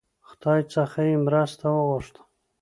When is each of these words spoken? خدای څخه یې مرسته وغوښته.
خدای 0.27 0.61
څخه 0.73 0.99
یې 1.09 1.15
مرسته 1.25 1.65
وغوښته. 1.71 2.21